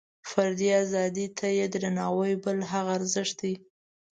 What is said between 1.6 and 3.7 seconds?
درناوۍ بل هغه ارزښت دی.